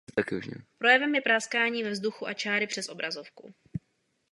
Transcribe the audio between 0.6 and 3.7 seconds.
Projevem je praskání ve zvuku a čáry přes obrazovku.